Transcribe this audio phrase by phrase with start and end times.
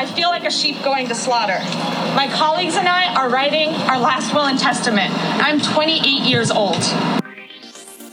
[0.00, 1.58] I feel like a sheep going to slaughter.
[2.16, 5.12] My colleagues and I are writing our last will and testament.
[5.14, 6.80] I'm 28 years old.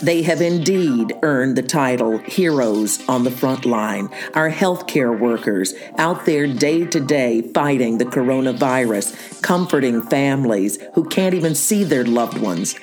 [0.01, 4.09] They have indeed earned the title Heroes on the Front Line.
[4.33, 11.35] Our healthcare workers out there day to day fighting the coronavirus, comforting families who can't
[11.35, 12.75] even see their loved ones,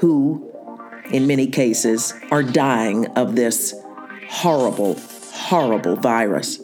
[0.00, 0.52] who,
[1.10, 3.74] in many cases, are dying of this
[4.28, 5.00] horrible,
[5.32, 6.60] horrible virus.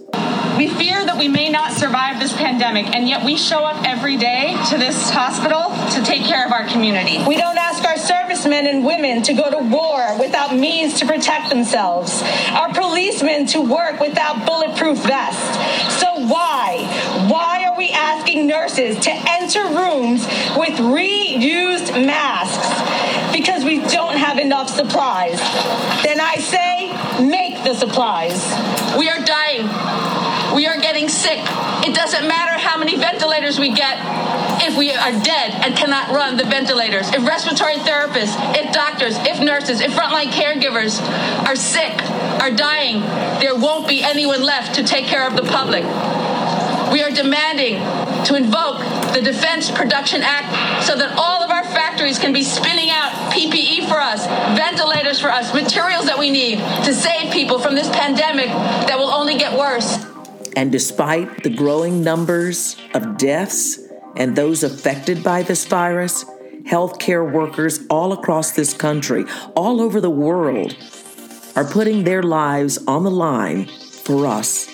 [0.57, 4.17] We fear that we may not survive this pandemic, and yet we show up every
[4.17, 7.23] day to this hospital to take care of our community.
[7.29, 11.51] We don't ask our servicemen and women to go to war without means to protect
[11.51, 16.01] themselves, our policemen to work without bulletproof vests.
[16.01, 16.87] So why?
[17.31, 20.25] Why are we asking nurses to enter rooms
[20.57, 23.37] with reused masks?
[23.37, 25.39] Because we don't have enough supplies.
[26.03, 28.41] Then I say, make the supplies.
[28.97, 30.06] We are dying.
[30.57, 31.39] We are getting sick.
[31.85, 34.01] It doesn't matter how many ventilators we get
[34.65, 37.11] if we are dead and cannot run the ventilators.
[37.11, 40.99] If respiratory therapists, if doctors, if nurses, if frontline caregivers
[41.47, 41.93] are sick,
[42.41, 43.01] are dying,
[43.39, 45.85] there won't be anyone left to take care of the public.
[46.91, 47.77] We are demanding
[48.25, 48.79] to invoke
[49.13, 53.91] the Defense Production Act so that all of our factories can be spinning out PPE
[53.91, 54.25] for us,
[54.57, 58.47] ventilators for us, materials that we need to save people from this pandemic
[58.89, 60.16] that will only get worse.
[60.57, 63.79] And despite the growing numbers of deaths
[64.17, 66.25] and those affected by this virus,
[66.63, 70.75] healthcare workers all across this country, all over the world,
[71.55, 74.67] are putting their lives on the line for us.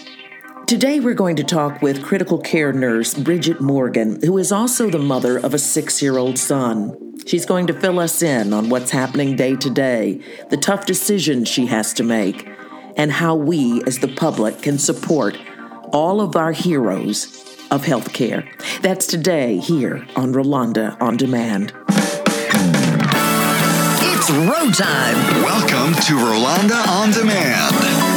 [0.69, 5.01] Today, we're going to talk with critical care nurse Bridget Morgan, who is also the
[5.01, 6.97] mother of a six year old son.
[7.27, 11.49] She's going to fill us in on what's happening day to day, the tough decisions
[11.49, 12.49] she has to make,
[12.97, 15.37] and how we as the public can support
[15.93, 17.27] all of our heroes
[17.71, 18.47] of healthcare.
[18.81, 21.73] That's today here on Rolonda On Demand.
[24.05, 25.43] It's road time.
[25.43, 27.75] Welcome to Rolonda On Demand.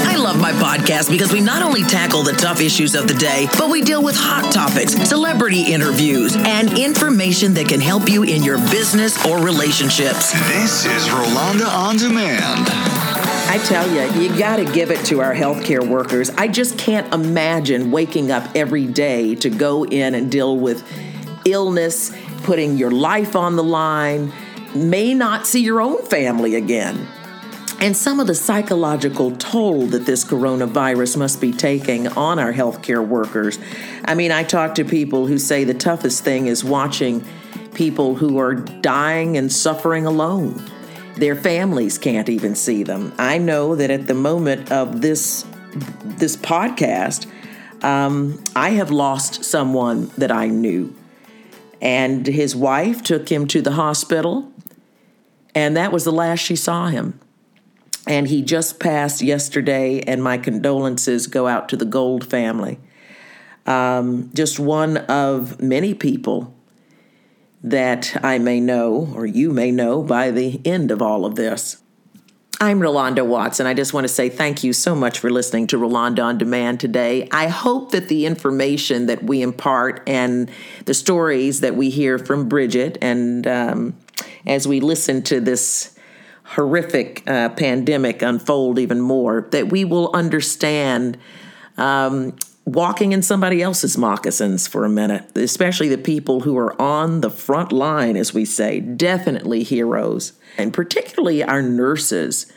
[0.08, 3.48] I love my podcast because we not only tackle the tough issues of the day,
[3.58, 8.44] but we deal with hot topics, celebrity interviews, and information that can help you in
[8.44, 10.32] your business or relationships.
[10.48, 13.25] This is Rolonda On Demand.
[13.48, 16.30] I tell you, you got to give it to our healthcare workers.
[16.32, 20.84] I just can't imagine waking up every day to go in and deal with
[21.46, 22.12] illness,
[22.44, 24.34] putting your life on the line,
[24.74, 27.08] may not see your own family again.
[27.80, 33.06] And some of the psychological toll that this coronavirus must be taking on our healthcare
[33.06, 33.60] workers.
[34.06, 37.24] I mean, I talk to people who say the toughest thing is watching
[37.74, 40.64] people who are dying and suffering alone.
[41.18, 43.14] Their families can't even see them.
[43.18, 45.46] I know that at the moment of this
[46.04, 47.28] this podcast,
[47.84, 50.96] um, I have lost someone that I knew,
[51.82, 54.52] and his wife took him to the hospital,
[55.54, 57.20] and that was the last she saw him.
[58.08, 62.80] And he just passed yesterday, and my condolences go out to the Gold family.
[63.66, 66.55] Um, just one of many people
[67.66, 71.82] that I may know, or you may know, by the end of all of this.
[72.62, 75.66] I'm Rolonda Watts, and I just want to say thank you so much for listening
[75.68, 77.28] to Rolonda on Demand today.
[77.32, 80.50] I hope that the information that we impart and
[80.86, 83.98] the stories that we hear from Bridget, and um,
[84.46, 85.98] as we listen to this
[86.44, 91.18] horrific uh, pandemic unfold even more, that we will understand
[91.78, 97.22] um, walking in somebody else's moccasins for a minute, especially the people who are on
[97.22, 102.52] the front line, as we say, definitely heroes, and particularly our nurses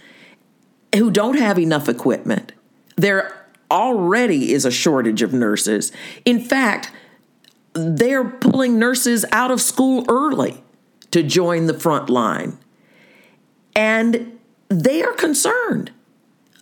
[0.94, 2.52] who don't have enough equipment.
[2.96, 5.92] There already is a shortage of nurses.
[6.24, 6.90] In fact,
[7.74, 10.64] they're pulling nurses out of school early
[11.10, 12.58] to join the front line.
[13.76, 14.38] And
[14.68, 15.92] they are concerned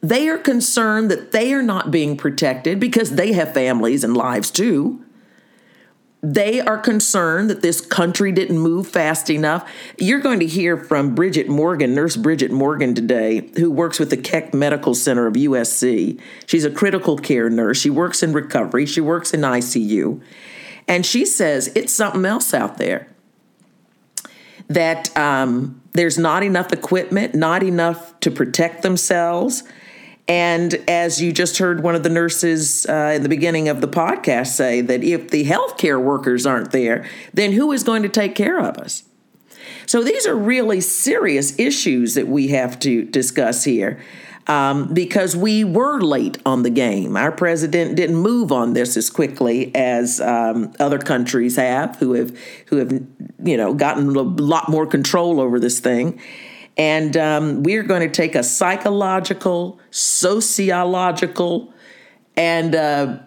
[0.08, 4.50] they are concerned that they are not being protected because they have families and lives
[4.50, 5.02] too.
[6.22, 9.68] They are concerned that this country didn't move fast enough.
[9.98, 14.16] You're going to hear from Bridget Morgan, Nurse Bridget Morgan, today, who works with the
[14.16, 16.20] Keck Medical Center of USC.
[16.46, 17.80] She's a critical care nurse.
[17.80, 20.20] She works in recovery, she works in ICU.
[20.88, 23.08] And she says it's something else out there.
[24.68, 29.62] That um, there's not enough equipment, not enough to protect themselves.
[30.28, 33.88] And as you just heard one of the nurses uh, in the beginning of the
[33.88, 38.34] podcast say, that if the healthcare workers aren't there, then who is going to take
[38.34, 39.04] care of us?
[39.86, 44.00] So these are really serious issues that we have to discuss here.
[44.48, 47.16] um, because we were late on the game.
[47.16, 52.36] Our president didn't move on this as quickly as um, other countries have, who have
[52.66, 52.92] who have
[53.42, 56.20] you know gotten a lot more control over this thing.
[56.76, 61.72] And um, we're going to take a psychological, sociological,
[62.36, 63.18] and uh,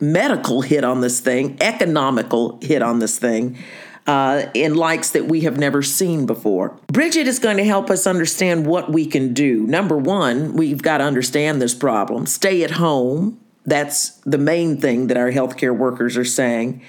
[0.00, 3.58] medical hit on this thing, economical hit on this thing
[4.06, 6.78] uh, in likes that we have never seen before.
[6.88, 9.66] Bridget is going to help us understand what we can do.
[9.66, 12.26] Number one, we've got to understand this problem.
[12.26, 13.40] Stay at home.
[13.64, 16.82] That's the main thing that our healthcare workers are saying.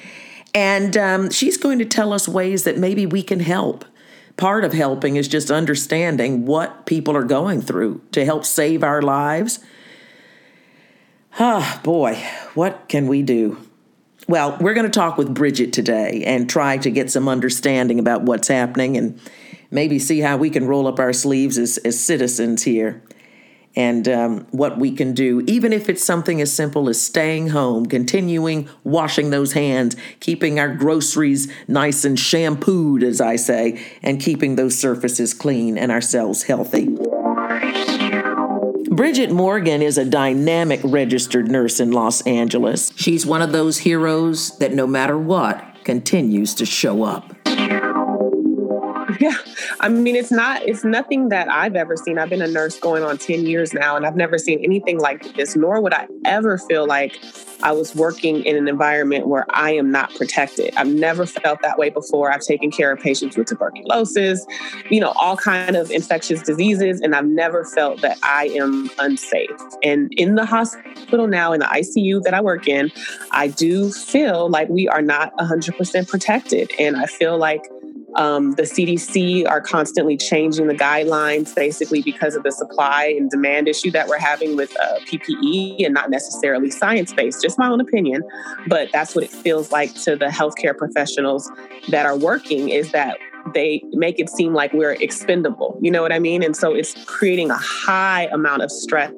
[0.53, 3.85] And um, she's going to tell us ways that maybe we can help.
[4.37, 9.01] Part of helping is just understanding what people are going through to help save our
[9.01, 9.59] lives.
[11.39, 12.15] Ah, boy,
[12.53, 13.57] what can we do?
[14.27, 18.23] Well, we're going to talk with Bridget today and try to get some understanding about
[18.23, 19.19] what's happening and
[19.71, 23.01] maybe see how we can roll up our sleeves as, as citizens here
[23.75, 27.85] and um, what we can do, even if it's something as simple as staying home,
[27.85, 34.55] continuing washing those hands, keeping our groceries nice and shampooed, as I say, and keeping
[34.55, 36.87] those surfaces clean and ourselves healthy.
[38.95, 42.93] Bridget Morgan is a dynamic registered nurse in Los Angeles.
[42.95, 47.34] She's one of those heroes that no matter what continues to show up.
[49.19, 49.35] Yeah.
[49.79, 52.17] I mean, it's not, it's nothing that I've ever seen.
[52.17, 55.35] I've been a nurse going on 10 years now, and I've never seen anything like
[55.35, 57.17] this, nor would I ever feel like
[57.63, 60.73] I was working in an environment where I am not protected.
[60.75, 62.31] I've never felt that way before.
[62.31, 64.45] I've taken care of patients with tuberculosis,
[64.89, 69.49] you know, all kind of infectious diseases, and I've never felt that I am unsafe.
[69.83, 72.91] And in the hospital now, in the ICU that I work in,
[73.31, 76.71] I do feel like we are not 100% protected.
[76.77, 77.63] And I feel like
[78.15, 83.67] um, the CDC are constantly changing the guidelines basically because of the supply and demand
[83.67, 87.81] issue that we're having with uh, PPE and not necessarily science based, just my own
[87.81, 88.23] opinion.
[88.67, 91.51] But that's what it feels like to the healthcare professionals
[91.89, 93.17] that are working is that
[93.53, 95.77] they make it seem like we're expendable.
[95.81, 96.41] You know what I mean?
[96.41, 99.11] And so it's creating a high amount of stress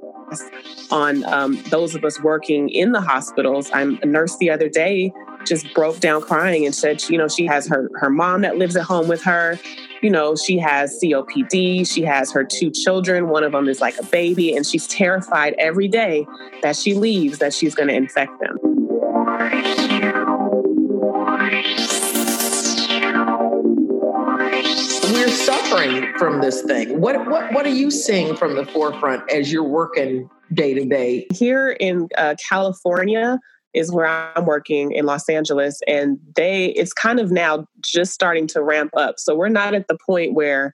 [0.91, 3.69] on um, those of us working in the hospitals.
[3.73, 5.13] I'm a nurse the other day
[5.47, 8.75] just broke down crying and said, you know, she has her her mom that lives
[8.75, 9.59] at home with her.
[10.01, 11.89] You know, she has COPD.
[11.89, 13.29] She has her two children.
[13.29, 16.27] One of them is like a baby, and she's terrified every day
[16.61, 18.57] that she leaves that she's going to infect them.
[25.13, 27.00] We're suffering from this thing.
[27.01, 31.27] What what what are you seeing from the forefront as you're working day to day?
[31.33, 33.39] Here in uh, California,
[33.77, 38.47] is where I'm working in Los Angeles, and they it's kind of now just starting
[38.47, 39.19] to ramp up.
[39.19, 40.74] So we're not at the point where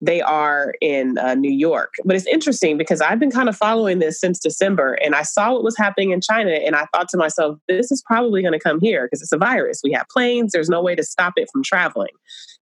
[0.00, 1.94] they are in uh, New York.
[2.04, 5.52] But it's interesting because I've been kind of following this since December, and I saw
[5.52, 8.58] what was happening in China, and I thought to myself, this is probably going to
[8.58, 9.80] come here because it's a virus.
[9.82, 10.52] We have planes.
[10.52, 12.12] There's no way to stop it from traveling.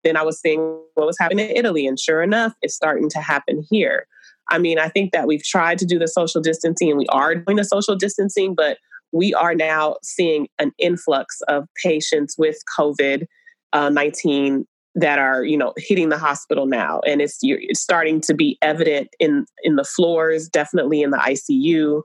[0.04, 0.60] Then I was seeing
[0.94, 4.06] what was happening in Italy, and sure enough, it's starting to happen here.
[4.50, 7.34] I mean, I think that we've tried to do the social distancing and we are
[7.34, 8.78] doing the social distancing, but
[9.12, 13.26] we are now seeing an influx of patients with COVID
[13.72, 17.00] uh, 19 that are you know hitting the hospital now.
[17.06, 22.02] And it's it's starting to be evident in in the floors definitely in the ICU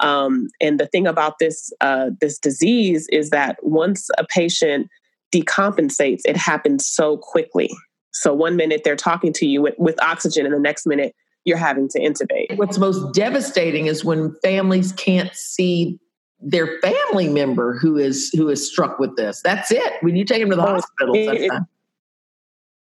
[0.00, 4.88] um, and the thing about this uh, this disease is that once a patient
[5.34, 7.70] decompensates it happens so quickly.
[8.12, 11.14] So one minute they're talking to you with, with oxygen and the next minute
[11.44, 12.56] you're having to intubate.
[12.56, 15.98] What's most devastating is when families can't see
[16.44, 19.40] their family member who is who is struck with this.
[19.42, 19.94] That's it.
[20.02, 21.50] When you take them to the hospital, it,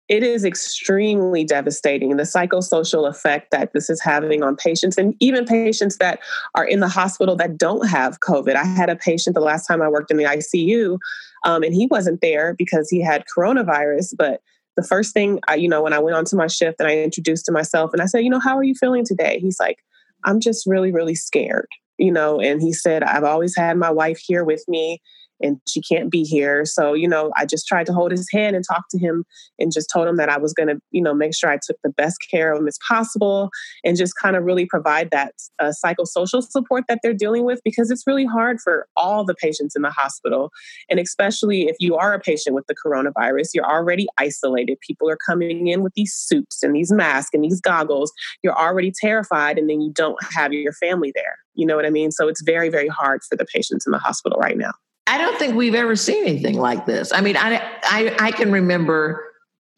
[0.07, 5.45] it is extremely devastating the psychosocial effect that this is having on patients and even
[5.45, 6.19] patients that
[6.53, 9.81] are in the hospital that don't have covid i had a patient the last time
[9.81, 10.99] i worked in the icu
[11.43, 14.41] um, and he wasn't there because he had coronavirus but
[14.75, 17.45] the first thing I, you know when i went onto my shift and i introduced
[17.45, 19.79] to myself and i said you know how are you feeling today he's like
[20.23, 24.19] i'm just really really scared you know, and he said, I've always had my wife
[24.25, 25.01] here with me
[25.41, 26.65] and she can't be here.
[26.65, 29.25] So, you know, I just tried to hold his hand and talk to him
[29.59, 31.77] and just told him that I was going to, you know, make sure I took
[31.83, 33.49] the best care of him as possible
[33.83, 37.91] and just kind of really provide that uh, psychosocial support that they're dealing with because
[37.91, 40.51] it's really hard for all the patients in the hospital.
[40.89, 44.79] And especially if you are a patient with the coronavirus, you're already isolated.
[44.79, 48.11] People are coming in with these suits and these masks and these goggles.
[48.41, 51.37] You're already terrified and then you don't have your family there.
[51.55, 52.11] You know what I mean?
[52.11, 54.71] So it's very, very hard for the patients in the hospital right now.
[55.07, 57.11] I don't think we've ever seen anything like this.
[57.13, 59.23] I mean, I, I, I can remember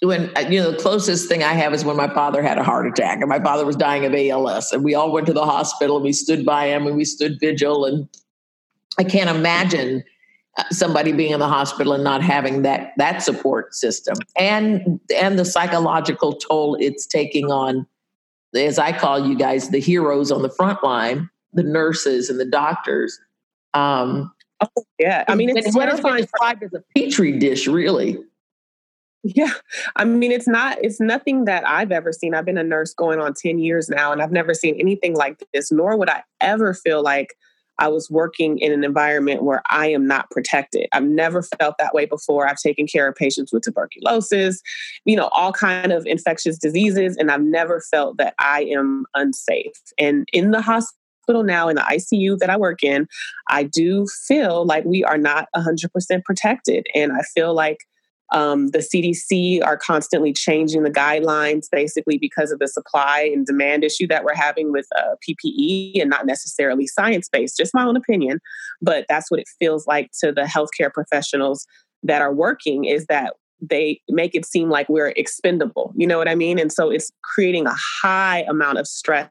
[0.01, 2.63] when uh, you know the closest thing I have is when my father had a
[2.63, 5.45] heart attack and my father was dying of ALS and we all went to the
[5.45, 8.07] hospital and we stood by him and we stood vigil and
[8.99, 10.03] I can't imagine
[10.57, 15.39] uh, somebody being in the hospital and not having that that support system and and
[15.39, 17.87] the psychological toll it's taking on
[18.55, 22.45] as I call you guys the heroes on the front line the nurses and the
[22.45, 23.19] doctors
[23.73, 28.17] um, oh, yeah I mean it's terrifying described as a petri dish really
[29.35, 29.51] yeah.
[29.95, 32.33] I mean, it's not, it's nothing that I've ever seen.
[32.33, 35.43] I've been a nurse going on 10 years now, and I've never seen anything like
[35.53, 37.35] this, nor would I ever feel like
[37.79, 40.87] I was working in an environment where I am not protected.
[40.93, 42.47] I've never felt that way before.
[42.47, 44.61] I've taken care of patients with tuberculosis,
[45.05, 49.75] you know, all kind of infectious diseases, and I've never felt that I am unsafe.
[49.99, 50.97] And in the hospital
[51.27, 53.07] now in the ICU that I work in,
[53.49, 56.87] I do feel like we are not 100% protected.
[56.95, 57.79] And I feel like
[58.33, 63.83] um, the CDC are constantly changing the guidelines basically because of the supply and demand
[63.83, 67.95] issue that we're having with uh, PPE and not necessarily science based, just my own
[67.95, 68.39] opinion.
[68.81, 71.65] But that's what it feels like to the healthcare professionals
[72.03, 75.93] that are working is that they make it seem like we're expendable.
[75.95, 76.59] You know what I mean?
[76.59, 79.29] And so it's creating a high amount of stress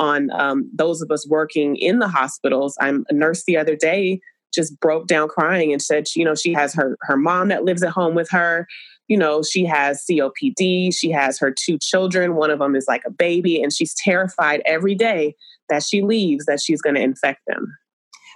[0.00, 2.76] on um, those of us working in the hospitals.
[2.80, 4.20] I'm a nurse the other day
[4.52, 7.82] just broke down crying and said, you know, she has her her mom that lives
[7.82, 8.66] at home with her.
[9.06, 10.94] You know, she has COPD.
[10.94, 12.34] She has her two children.
[12.34, 15.36] One of them is like a baby, and she's terrified every day
[15.68, 17.76] that she leaves that she's going to infect them.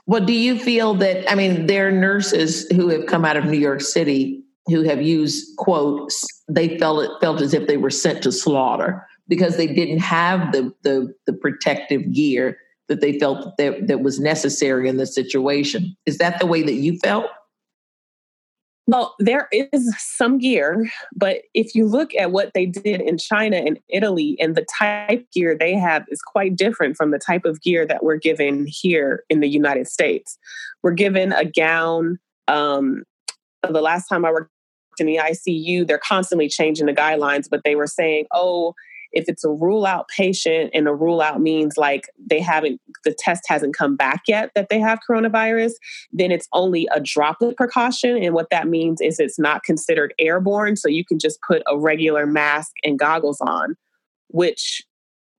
[0.07, 1.31] Well, do you feel that?
[1.31, 5.03] I mean, there are nurses who have come out of New York City who have
[5.03, 6.27] used quotes.
[6.49, 10.53] They felt it felt as if they were sent to slaughter because they didn't have
[10.53, 15.97] the the, the protective gear that they felt that, that was necessary in the situation.
[16.07, 17.27] Is that the way that you felt?
[18.87, 23.57] Well, there is some gear, but if you look at what they did in China
[23.57, 27.63] and Italy and the type gear they have is quite different from the type of
[27.63, 30.39] gear that we're given here in the United States.
[30.83, 32.19] We're given a gown.
[32.47, 33.05] Um,
[33.63, 34.51] the last time I worked
[34.99, 38.75] in the ICU, they're constantly changing the guidelines, but they were saying, oh,
[39.15, 43.15] if it's a rule out patient and a rule out means like they haven't, the
[43.19, 45.73] test hasn't come back yet that they have coronavirus,
[46.13, 48.17] then it's only a droplet precaution.
[48.23, 50.77] And what that means is it's not considered airborne.
[50.77, 53.77] So you can just put a regular mask and goggles on,
[54.29, 54.83] which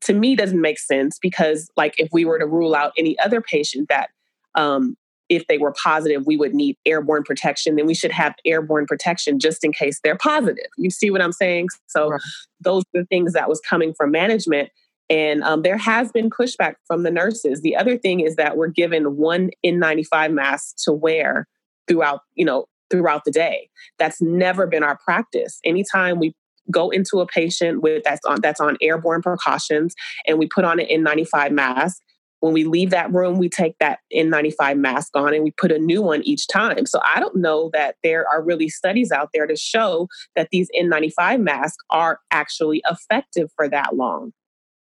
[0.02, 3.42] to me doesn't make sense because like if we were to rule out any other
[3.42, 4.10] patient that
[4.56, 4.96] um,
[5.30, 9.40] if they were positive, we would need airborne protection, then we should have airborne protection
[9.40, 10.68] just in case they're positive.
[10.78, 11.70] You see what I'm saying?
[11.88, 12.22] So right.
[12.62, 14.70] those are the things that was coming from management.
[15.10, 17.62] And um, there has been pushback from the nurses.
[17.62, 21.48] The other thing is that we're given one N95 mask to wear
[21.88, 23.70] throughout, you know, throughout the day.
[24.00, 25.60] That's never been our practice.
[25.64, 26.36] Anytime we
[26.72, 29.94] go into a patient with that's on that's on airborne precautions
[30.26, 32.02] and we put on an N95 mask,
[32.46, 35.80] when we leave that room, we take that N95 mask on and we put a
[35.80, 36.86] new one each time.
[36.86, 40.70] So I don't know that there are really studies out there to show that these
[40.80, 44.32] N95 masks are actually effective for that long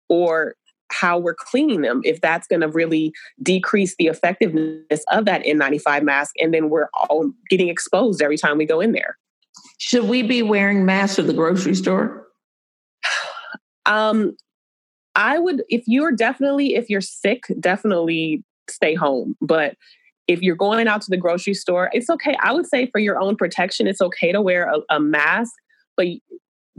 [0.10, 0.53] or
[0.91, 6.03] how we're cleaning them if that's going to really decrease the effectiveness of that N95
[6.03, 9.17] mask and then we're all getting exposed every time we go in there.
[9.79, 12.27] Should we be wearing masks at the grocery store?
[13.88, 14.36] Um,
[15.15, 19.36] I would, if you're definitely, if you're sick, definitely stay home.
[19.41, 19.75] But
[20.27, 22.36] if you're going out to the grocery store, it's okay.
[22.41, 25.53] I would say for your own protection, it's okay to wear a, a mask,
[25.95, 26.07] but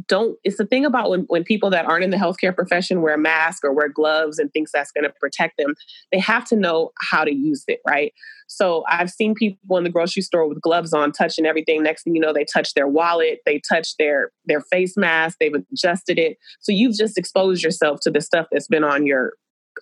[0.09, 3.15] don't it's the thing about when, when people that aren't in the healthcare profession wear
[3.15, 5.75] a mask or wear gloves and thinks that's going to protect them
[6.13, 8.13] they have to know how to use it right?
[8.47, 11.83] So i've seen people in the grocery store with gloves on touching everything.
[11.83, 15.55] Next thing you know they touch their wallet they touch their their face mask they've
[15.55, 16.39] adjusted it.
[16.61, 19.33] So you've just exposed yourself to the stuff that's been on your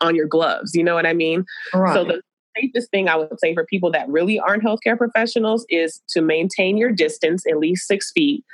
[0.00, 1.44] on your gloves you know what i mean?
[1.73, 1.94] Right.
[1.94, 2.23] so the
[2.56, 6.76] safest thing I would say for people that really aren't healthcare professionals is to maintain
[6.76, 8.44] your distance at least six feet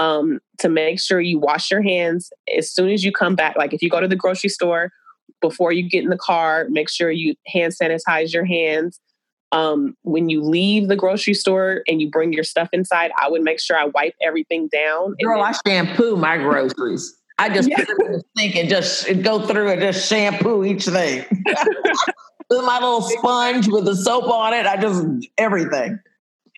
[0.00, 3.54] um, to make sure you wash your hands as soon as you come back.
[3.56, 4.90] Like if you go to the grocery store,
[5.42, 8.98] before you get in the car, make sure you hand sanitize your hands.
[9.52, 13.42] Um, when you leave the grocery store and you bring your stuff inside, I would
[13.42, 15.16] make sure I wipe everything down.
[15.22, 17.16] Girl, then- I shampoo my groceries.
[17.38, 17.76] I just yeah.
[17.76, 21.24] put it in the sink and just go through and just shampoo each thing.
[22.50, 25.06] with my little sponge with the soap on it, I just
[25.38, 25.98] everything.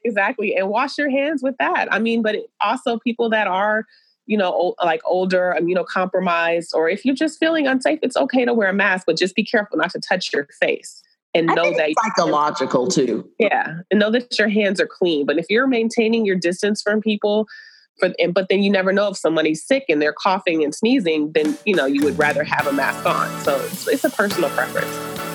[0.04, 0.54] Exactly.
[0.56, 1.92] And wash your hands with that.
[1.92, 3.84] I mean, but also people that are,
[4.26, 8.68] you know, like older, immunocompromised, or if you're just feeling unsafe, it's okay to wear
[8.68, 11.02] a mask, but just be careful not to touch your face
[11.34, 13.28] and know that psychological too.
[13.38, 13.80] Yeah.
[13.90, 15.26] And know that your hands are clean.
[15.26, 17.46] But if you're maintaining your distance from people,
[17.98, 21.32] For, and, but then you never know if somebody's sick and they're coughing and sneezing,
[21.32, 23.28] then you know you would rather have a mask on.
[23.40, 25.31] So it's, it's a personal preference.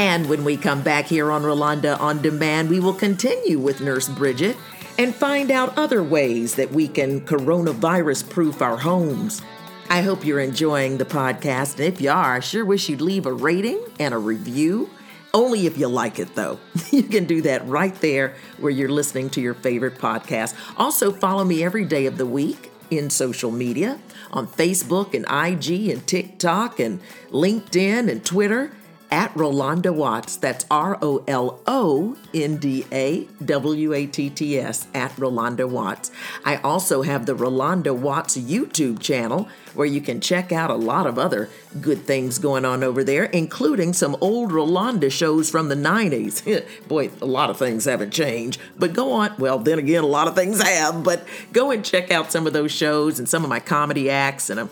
[0.00, 4.08] And when we come back here on Rolonda on Demand, we will continue with Nurse
[4.08, 4.56] Bridget
[4.96, 9.42] and find out other ways that we can coronavirus proof our homes.
[9.90, 11.74] I hope you're enjoying the podcast.
[11.74, 14.88] And if you are, I sure wish you'd leave a rating and a review.
[15.34, 16.58] Only if you like it, though.
[16.90, 20.54] You can do that right there where you're listening to your favorite podcast.
[20.78, 24.00] Also, follow me every day of the week in social media
[24.32, 27.02] on Facebook and IG and TikTok and
[27.32, 28.72] LinkedIn and Twitter
[29.10, 30.36] at Rolonda Watts.
[30.36, 35.68] That's R O L O N D A W A T T S at Rolonda
[35.68, 36.10] Watts.
[36.44, 41.06] I also have the Rolonda Watts YouTube channel where you can check out a lot
[41.06, 41.48] of other
[41.80, 46.66] good things going on over there, including some old Rolonda shows from the 90s.
[46.88, 49.34] Boy, a lot of things haven't changed, but go on.
[49.38, 52.52] Well, then again, a lot of things have, but go and check out some of
[52.52, 54.68] those shows and some of my comedy acts and a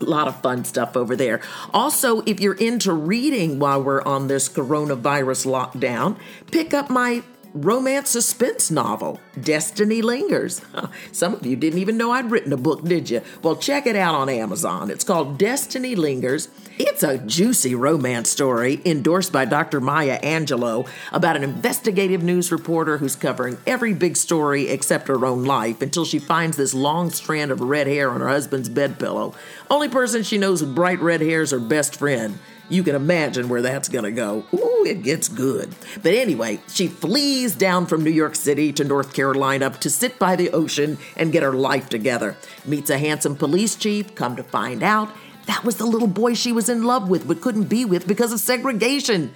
[0.00, 1.40] a lot of fun stuff over there.
[1.72, 6.16] Also, if you're into reading while we're on this coronavirus lockdown,
[6.50, 7.22] pick up my
[7.54, 10.62] romance suspense novel, Destiny Lingers.
[11.12, 13.22] Some of you didn't even know I'd written a book, did you?
[13.42, 14.90] Well, check it out on Amazon.
[14.90, 16.48] It's called Destiny Lingers.
[16.78, 19.80] It's a juicy romance story endorsed by Dr.
[19.80, 25.44] Maya Angelou about an investigative news reporter who's covering every big story except her own
[25.44, 29.34] life until she finds this long strand of red hair on her husband's bed pillow.
[29.70, 32.38] Only person she knows with bright red hair is her best friend.
[32.72, 34.46] You can imagine where that's going to go.
[34.54, 35.74] Ooh, it gets good.
[36.02, 40.36] But anyway, she flees down from New York City to North Carolina to sit by
[40.36, 42.34] the ocean and get her life together.
[42.64, 45.10] Meets a handsome police chief, come to find out
[45.46, 48.32] that was the little boy she was in love with but couldn't be with because
[48.32, 49.34] of segregation.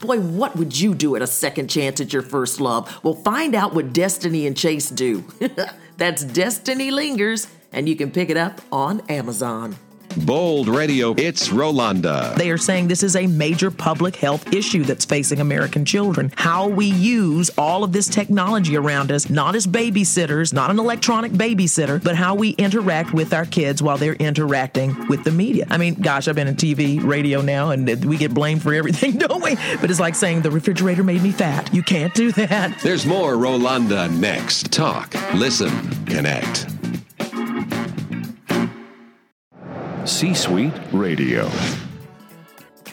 [0.00, 3.00] Boy, what would you do at a second chance at your first love?
[3.04, 5.24] Well, find out what Destiny and Chase do.
[5.98, 9.76] That's Destiny Lingers, and you can pick it up on Amazon.
[10.16, 12.34] Bold Radio, it's Rolonda.
[12.36, 16.32] They are saying this is a major public health issue that's facing American children.
[16.36, 21.32] How we use all of this technology around us, not as babysitters, not an electronic
[21.32, 25.66] babysitter, but how we interact with our kids while they're interacting with the media.
[25.70, 29.12] I mean, gosh, I've been in TV, radio now, and we get blamed for everything,
[29.18, 29.54] don't we?
[29.80, 31.72] But it's like saying the refrigerator made me fat.
[31.72, 32.78] You can't do that.
[32.80, 34.72] There's more Rolonda next.
[34.72, 35.70] Talk, listen,
[36.04, 36.66] connect.
[40.04, 41.48] C Suite Radio.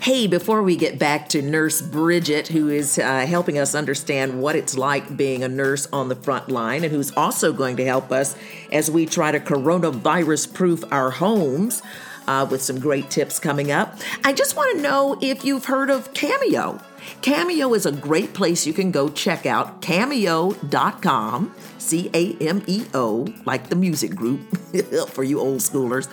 [0.01, 4.55] Hey, before we get back to Nurse Bridget, who is uh, helping us understand what
[4.55, 8.11] it's like being a nurse on the front line and who's also going to help
[8.11, 8.35] us
[8.71, 11.81] as we try to coronavirus proof our homes
[12.27, 15.89] uh, with some great tips coming up, I just want to know if you've heard
[15.89, 16.79] of Cameo.
[17.21, 22.85] Cameo is a great place you can go check out cameo.com, C A M E
[22.93, 24.41] O, like the music group
[25.09, 26.07] for you old schoolers,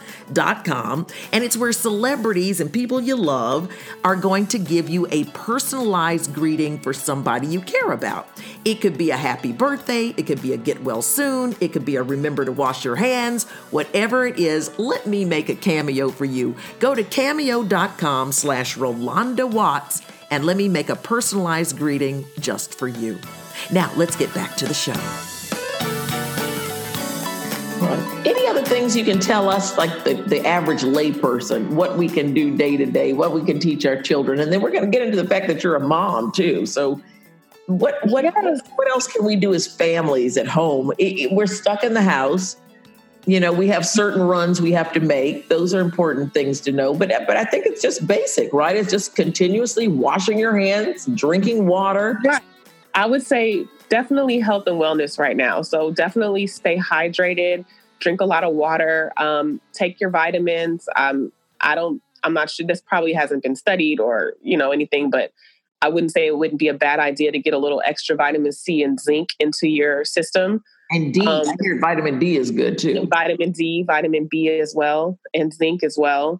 [0.64, 1.06] com.
[1.32, 3.72] And it's where celebrities and people you love
[4.04, 8.28] are going to give you a personalized greeting for somebody you care about.
[8.64, 11.84] It could be a happy birthday, it could be a get well soon, it could
[11.84, 16.10] be a remember to wash your hands, whatever it is, let me make a cameo
[16.10, 16.56] for you.
[16.80, 22.88] Go to cameo.com slash Rolonda Watts and let me make a personalized greeting just for
[22.88, 23.18] you.
[23.70, 24.92] Now, let's get back to the show.
[28.24, 32.34] Any other things you can tell us, like the, the average layperson, what we can
[32.34, 34.40] do day to day, what we can teach our children?
[34.40, 36.66] And then we're going to get into the fact that you're a mom too.
[36.66, 37.00] So,
[37.66, 38.60] what what yes.
[38.76, 40.92] what else can we do as families at home?
[40.98, 42.56] It, it, we're stuck in the house
[43.26, 45.48] you know we have certain runs we have to make.
[45.48, 46.94] Those are important things to know.
[46.94, 48.76] But but i think it's just basic right?
[48.76, 52.20] It's just continuously washing your hands drinking water.
[52.94, 55.62] I would say definitely health and wellness right now.
[55.62, 57.64] So definitely stay hydrated
[57.98, 60.88] drink a lot of water um, take your vitamins.
[60.96, 65.08] Um, i don't i'm not sure this probably hasn't been studied or you know anything
[65.08, 65.32] but
[65.82, 68.52] i wouldn't say it wouldn't be a bad idea to get a little extra vitamin
[68.52, 72.78] c and zinc into your system and D, um, I hear vitamin D is good
[72.78, 73.08] too.
[73.10, 76.38] Vitamin D, vitamin B as well, and zinc as well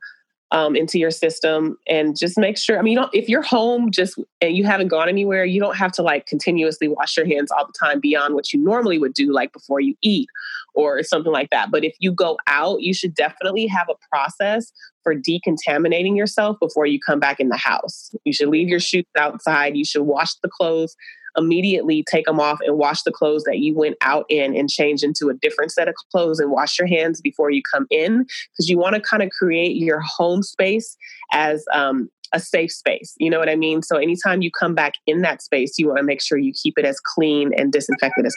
[0.52, 1.76] um, into your system.
[1.88, 4.88] And just make sure, I mean, you don't, if you're home just and you haven't
[4.88, 8.34] gone anywhere, you don't have to like continuously wash your hands all the time beyond
[8.34, 10.28] what you normally would do, like before you eat
[10.76, 11.70] or something like that.
[11.70, 16.86] But if you go out, you should definitely have a process for decontaminating yourself before
[16.86, 18.14] you come back in the house.
[18.24, 19.76] You should leave your shoes outside.
[19.76, 20.94] You should wash the clothes
[21.36, 25.02] immediately take them off and wash the clothes that you went out in and change
[25.02, 28.68] into a different set of clothes and wash your hands before you come in because
[28.68, 30.96] you want to kind of create your home space
[31.32, 33.14] as um, a safe space.
[33.18, 33.82] You know what I mean?
[33.82, 36.78] So anytime you come back in that space, you want to make sure you keep
[36.78, 38.34] it as clean and disinfected as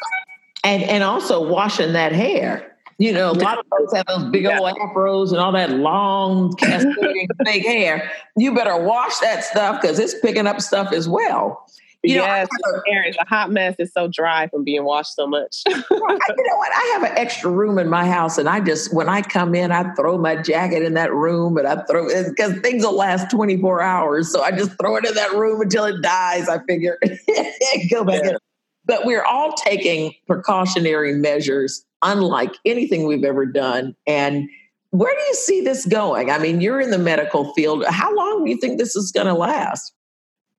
[0.64, 2.76] And and also washing that hair.
[2.98, 6.54] You know, a lot of folks have those big old afros and all that long
[6.56, 8.12] cascading fake hair.
[8.36, 11.66] You better wash that stuff because it's picking up stuff as well.
[12.04, 13.76] You yes, know, hair is a hot mess.
[13.78, 15.64] It's so dry from being washed so much.
[15.68, 16.72] you know what?
[16.74, 19.74] I have an extra room in my house, and I just when I come in,
[19.74, 23.30] I throw my jacket in that room, and I throw it because things will last
[23.30, 24.32] twenty four hours.
[24.32, 26.48] So I just throw it in that room until it dies.
[26.48, 26.98] I figure
[27.90, 28.32] go back yeah.
[28.32, 28.38] in.
[28.86, 34.50] But we're all taking precautionary measures, unlike anything we've ever done, and.
[34.92, 36.32] Where do you see this going?
[36.32, 37.86] I mean, you're in the medical field.
[37.88, 39.94] How long do you think this is going to last?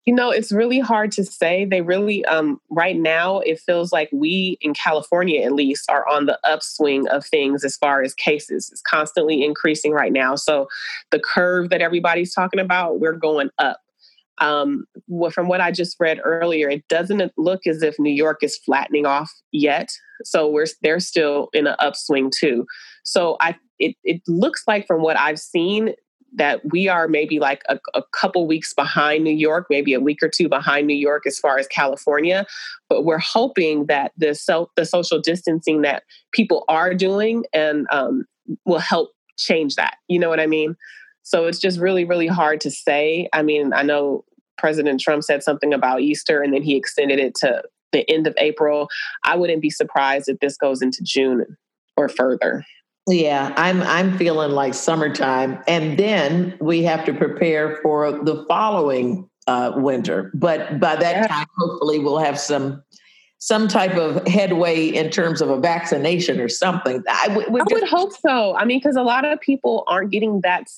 [0.06, 1.64] You know, it's really hard to say.
[1.64, 6.26] They really, um, right now, it feels like we in California, at least, are on
[6.26, 8.70] the upswing of things as far as cases.
[8.70, 10.36] It's constantly increasing right now.
[10.36, 10.68] So
[11.10, 13.80] the curve that everybody's talking about, we're going up.
[14.40, 14.84] Um,
[15.32, 19.06] from what I just read earlier, it doesn't look as if New York is flattening
[19.06, 19.90] off yet.
[20.24, 22.66] So we're they're still in an upswing too.
[23.04, 25.94] So I it it looks like from what I've seen,
[26.32, 30.22] that we are maybe like a, a, couple weeks behind New York, maybe a week
[30.22, 32.46] or two behind New York as far as California.
[32.88, 38.26] But we're hoping that the self, the social distancing that people are doing and um,
[38.64, 39.96] will help change that.
[40.08, 40.76] You know what I mean?
[41.22, 43.28] So it's just really, really hard to say.
[43.32, 44.24] I mean, I know
[44.60, 48.34] President Trump said something about Easter and then he extended it to the end of
[48.38, 48.88] April.
[49.24, 51.56] I wouldn't be surprised if this goes into June
[51.96, 52.64] or further.
[53.08, 59.28] Yeah, I'm I'm feeling like summertime, and then we have to prepare for the following
[59.46, 60.30] uh, winter.
[60.34, 61.26] But by that yeah.
[61.26, 62.84] time, hopefully, we'll have some
[63.38, 67.02] some type of headway in terms of a vaccination or something.
[67.08, 68.54] I, I would hope so.
[68.54, 70.68] I mean, because a lot of people aren't getting that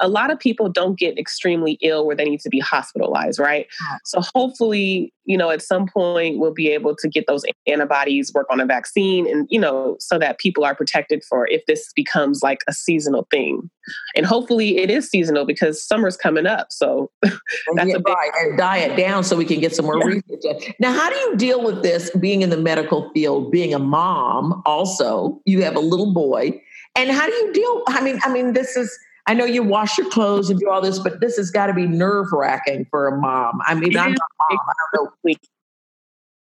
[0.00, 3.66] a lot of people don't get extremely ill where they need to be hospitalized, right?
[4.04, 8.46] So hopefully, you know, at some point we'll be able to get those antibodies, work
[8.50, 12.42] on a vaccine, and you know, so that people are protected for if this becomes
[12.42, 13.70] like a seasonal thing.
[14.16, 16.68] And hopefully, it is seasonal because summer's coming up.
[16.70, 17.38] So that's
[17.76, 18.30] yeah, a big right.
[18.40, 20.20] and diet down so we can get some more yeah.
[20.28, 20.74] research.
[20.78, 22.10] Now, how do you deal with this?
[22.18, 26.60] Being in the medical field, being a mom, also, you have a little boy,
[26.96, 27.82] and how do you deal?
[27.88, 28.96] I mean, I mean, this is
[29.26, 31.74] I know you wash your clothes and do all this, but this has got to
[31.74, 33.60] be nerve wracking for a mom.
[33.66, 34.58] I mean, I'm not mom.
[34.68, 35.34] I don't know.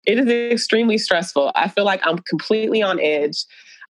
[0.07, 1.53] It is extremely stressful.
[1.55, 3.45] I feel like I'm completely on edge.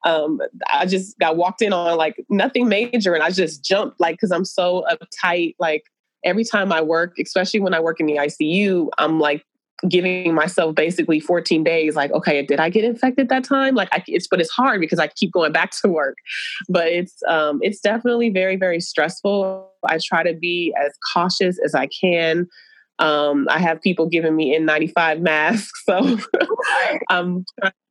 [0.04, 0.40] Um,
[0.72, 4.30] I just got walked in on like nothing major, and I just jumped like because
[4.30, 5.56] I'm so uptight.
[5.58, 5.84] Like
[6.24, 9.44] every time I work, especially when I work in the ICU, I'm like
[9.88, 13.74] giving myself basically 14 days like okay did i get infected that time?
[13.74, 16.16] Like I, it's but it's hard because i keep going back to work.
[16.68, 19.70] But it's um it's definitely very very stressful.
[19.86, 22.46] I try to be as cautious as i can.
[22.98, 26.16] Um i have people giving me n95 masks so
[27.10, 27.44] um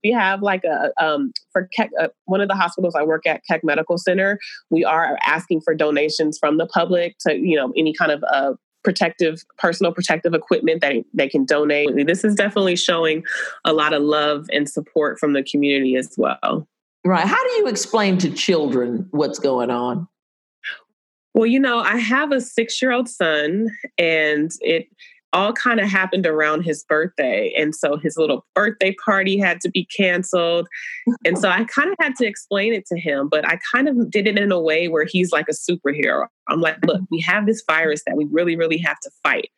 [0.04, 3.41] we have like a um for Keck, uh, one of the hospitals i work at
[3.48, 4.39] keck medical center
[4.71, 8.54] we are asking for donations from the public to you know any kind of uh,
[8.86, 11.89] protective, personal protective equipment that they can donate.
[12.08, 13.26] This is definitely showing
[13.65, 16.65] a lot of love and support from the community as well.
[17.04, 17.26] Right.
[17.26, 20.08] How do you explain to children what's going on?
[21.34, 24.88] Well, you know, I have a six year old son, and it
[25.36, 27.54] all kind of happened around his birthday.
[27.58, 30.67] And so his little birthday party had to be canceled.
[31.26, 34.10] And so I kind of had to explain it to him, but I kind of
[34.10, 36.28] did it in a way where he's like a superhero.
[36.48, 39.50] I'm like, look, we have this virus that we really, really have to fight.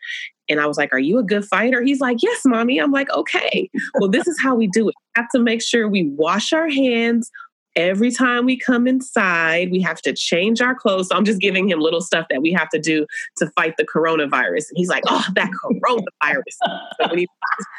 [0.49, 1.81] And I was like, Are you a good fighter?
[1.81, 2.79] He's like, Yes, mommy.
[2.79, 4.95] I'm like, Okay, well, this is how we do it.
[5.15, 7.29] We have to make sure we wash our hands,
[7.77, 11.07] every time we come inside, we have to change our clothes.
[11.09, 13.05] So I'm just giving him little stuff that we have to do
[13.37, 14.69] to fight the coronavirus.
[14.69, 16.57] And he's like, oh, that coronavirus.
[16.99, 17.27] so when he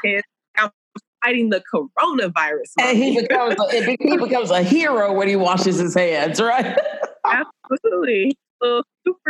[0.04, 0.22] his
[0.56, 0.70] I'm
[1.22, 2.72] fighting the coronavirus.
[2.80, 6.78] And he becomes, a, he becomes a hero when he washes his hands, right?
[7.26, 8.82] Absolutely little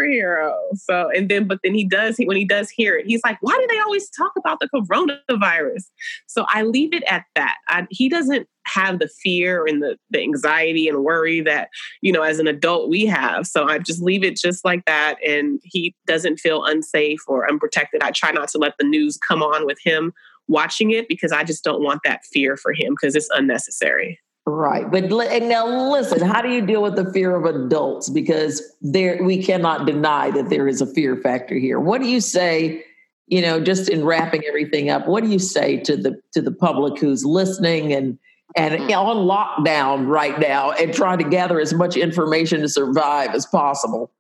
[0.09, 0.55] superhero.
[0.75, 3.39] So, and then, but then he does, he, when he does hear it, he's like,
[3.41, 5.85] why do they always talk about the coronavirus?
[6.27, 7.57] So I leave it at that.
[7.69, 11.69] I, he doesn't have the fear and the, the anxiety and worry that,
[12.03, 13.47] you know, as an adult we have.
[13.47, 15.17] So I just leave it just like that.
[15.27, 18.03] And he doesn't feel unsafe or unprotected.
[18.03, 20.13] I try not to let the news come on with him
[20.49, 24.19] watching it because I just don't want that fear for him because it's unnecessary.
[24.51, 24.91] Right.
[24.91, 28.09] But now listen, how do you deal with the fear of adults?
[28.09, 31.79] Because there we cannot deny that there is a fear factor here.
[31.79, 32.83] What do you say,
[33.27, 36.51] you know, just in wrapping everything up, what do you say to the to the
[36.51, 38.19] public who's listening and
[38.57, 38.91] and mm-hmm.
[38.93, 44.11] on lockdown right now and trying to gather as much information to survive as possible?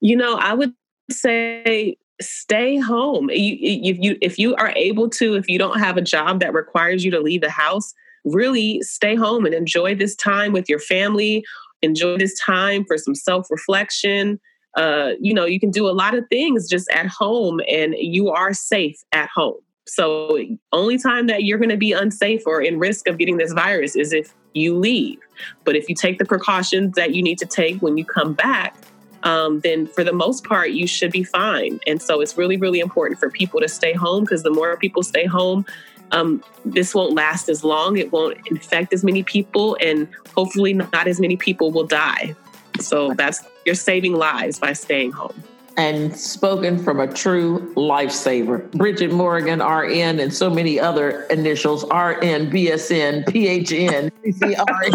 [0.00, 0.72] You know, I would
[1.10, 3.28] say stay home.
[3.28, 6.54] You, if you if you are able to, if you don't have a job that
[6.54, 7.92] requires you to leave the house,
[8.24, 11.44] really stay home and enjoy this time with your family,
[11.82, 14.40] enjoy this time for some self reflection.
[14.76, 18.30] Uh, you know, you can do a lot of things just at home and you
[18.30, 19.60] are safe at home.
[19.86, 20.38] So,
[20.72, 23.96] only time that you're going to be unsafe or in risk of getting this virus
[23.96, 25.18] is if you leave.
[25.64, 28.76] But if you take the precautions that you need to take when you come back,
[29.24, 31.78] um, then for the most part, you should be fine.
[31.86, 35.02] And so it's really, really important for people to stay home because the more people
[35.02, 35.64] stay home,
[36.12, 37.96] um, this won't last as long.
[37.96, 42.34] It won't infect as many people, and hopefully, not as many people will die.
[42.80, 45.42] So that's you're saving lives by staying home
[45.76, 48.70] and spoken from a true lifesaver.
[48.72, 54.92] Bridget Morgan, RN, and so many other initials RN, BSN, PHN, CCR.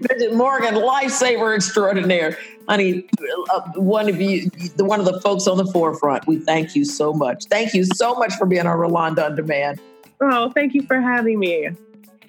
[0.00, 2.36] Bridget Morgan, lifesaver extraordinaire.
[2.68, 3.08] Honey,
[3.52, 6.26] uh, one of you, the one of the folks on the forefront.
[6.26, 7.46] We thank you so much.
[7.46, 9.80] Thank you so much for being our Rolonda on Demand.
[10.20, 11.70] Oh, thank you for having me.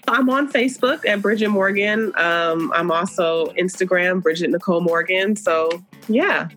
[0.08, 2.12] I'm on Facebook at Bridget Morgan.
[2.18, 5.36] Um, I'm also Instagram, Bridget Nicole Morgan.
[5.36, 5.70] So,
[6.08, 6.50] yeah,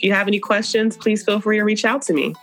[0.00, 2.34] if you have any questions, please feel free to reach out to me.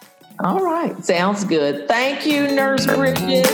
[0.44, 1.04] All right.
[1.04, 1.88] Sounds good.
[1.88, 3.48] Thank you, Nurse Bridget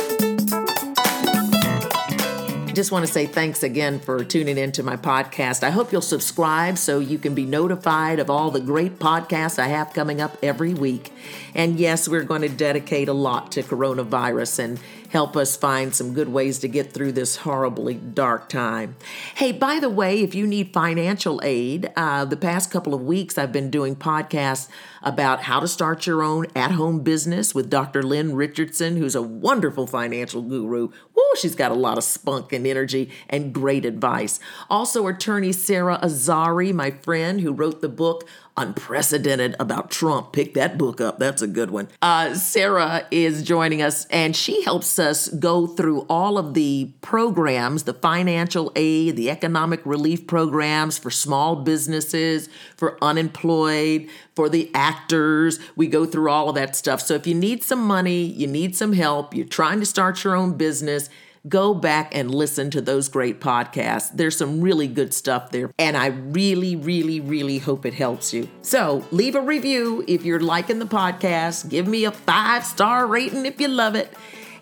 [2.74, 5.64] just want to say thanks again for tuning into my podcast.
[5.64, 9.68] I hope you'll subscribe so you can be notified of all the great podcasts I
[9.68, 11.12] have coming up every week.
[11.54, 14.80] And yes, we're going to dedicate a lot to coronavirus and
[15.14, 18.96] help us find some good ways to get through this horribly dark time.
[19.36, 23.38] Hey, by the way, if you need financial aid, uh, the past couple of weeks
[23.38, 24.68] I've been doing podcasts
[25.04, 28.02] about how to start your own at home business with Dr.
[28.02, 30.88] Lynn Richardson, who's a wonderful financial guru.
[31.14, 34.40] Woo, she's got a lot of spunk and energy and great advice.
[34.70, 40.32] Also, attorney Sarah Azari, my friend, who wrote the book unprecedented about Trump.
[40.32, 41.18] Pick that book up.
[41.18, 41.88] That's a good one.
[42.02, 47.84] Uh, Sarah is joining us, and she helps us go through all of the programs
[47.84, 55.60] the financial aid, the economic relief programs for small businesses, for unemployed, for the actors.
[55.76, 57.02] We go through all of that stuff.
[57.02, 60.36] So if you need some money, you need some help, you're trying to start your
[60.36, 61.10] own business,
[61.48, 64.10] go back and listen to those great podcasts.
[64.14, 68.50] There's some really good stuff there, and I really, really, really hope it helps you.
[68.62, 71.70] So leave a review if you're liking the podcast.
[71.70, 74.14] Give me a five star rating if you love it.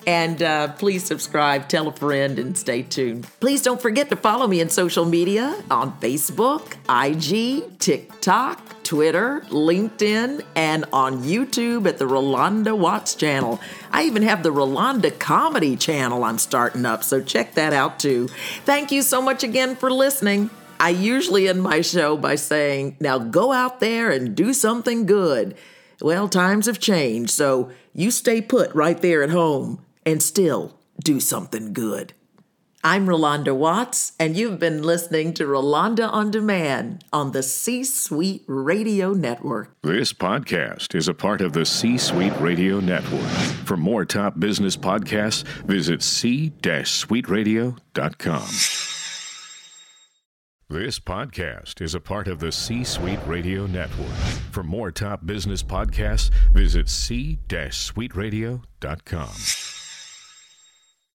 [0.07, 3.27] And uh, please subscribe, tell a friend, and stay tuned.
[3.39, 10.43] Please don't forget to follow me in social media on Facebook, IG, TikTok, Twitter, LinkedIn,
[10.53, 13.61] and on YouTube at the Rolonda Watts channel.
[13.89, 18.27] I even have the Rolonda Comedy channel I'm starting up, so check that out too.
[18.65, 20.49] Thank you so much again for listening.
[20.77, 25.55] I usually end my show by saying, now go out there and do something good.
[26.01, 31.21] Well, times have changed, so you stay put right there at home and still do
[31.21, 32.11] something good.
[32.83, 38.43] I'm Rolonda Watts, and you've been listening to Rolonda on Demand on the C Suite
[38.47, 39.79] Radio Network.
[39.83, 43.29] This podcast is a part of the C Suite Radio Network.
[43.65, 48.47] For more top business podcasts, visit c-suiteradio.com.
[50.69, 54.17] This podcast is a part of the C Suite Radio Network.
[54.51, 59.70] For more top business podcasts, visit c-suiteradio.com.